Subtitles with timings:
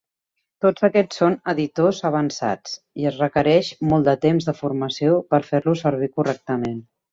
[0.65, 5.85] Tots aquests són editors avançats i es requereix molt de temps de formació per fer-los
[5.89, 6.85] servir correctament.